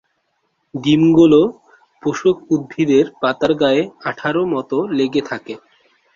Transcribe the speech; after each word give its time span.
ডিমগুলো 0.73 1.41
পোষক 2.03 2.37
উদ্ভিদের 2.53 3.05
পাতার 3.21 3.51
গায়ে 3.61 3.83
আঠারো 4.09 4.41
মতো 4.53 4.77
লেগে 4.97 5.21
থাকে। 5.29 5.53